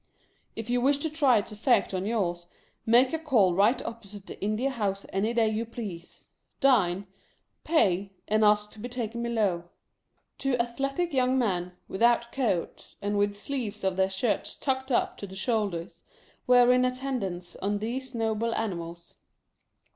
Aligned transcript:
If 0.55 0.67
you 0.67 0.81
wish 0.81 0.97
to 0.97 1.11
try 1.11 1.37
its 1.37 1.53
efEect 1.53 1.93
on 1.95 2.07
yours, 2.07 2.47
make 2.87 3.13
a 3.13 3.19
call 3.19 3.53
right 3.53 3.79
opposite 3.85 4.25
the 4.25 4.41
India 4.43 4.71
House 4.71 5.05
any 5.13 5.31
day 5.31 5.47
you 5.47 5.63
please— 5.63 6.27
dine— 6.59 7.05
pay— 7.63 8.11
and 8.27 8.43
ask 8.43 8.71
to 8.71 8.79
be 8.79 8.89
taken 8.89 9.21
below. 9.21 9.65
Two 10.39 10.57
athletic 10.57 11.11
yoimg 11.11 11.37
men, 11.37 11.73
without 11.87 12.31
coats, 12.31 12.95
and 12.99 13.19
with 13.19 13.33
the 13.33 13.37
sleeves 13.39 13.83
of 13.83 13.95
their 13.95 14.09
shirts 14.09 14.55
tucked 14.55 14.89
up 14.91 15.17
to 15.17 15.27
the 15.27 15.35
shoulders, 15.35 16.01
were 16.47 16.71
in 16.73 16.83
attendance 16.83 17.55
on 17.57 17.77
these 17.77 18.15
noble 18.15 18.55
animals. 18.55 19.17